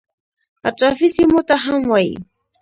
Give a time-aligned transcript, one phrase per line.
[0.69, 2.15] اطرافي سیمو ته هم وایي.